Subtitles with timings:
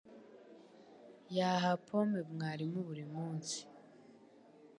[1.35, 3.57] Yaha pome mwarimu buri munsi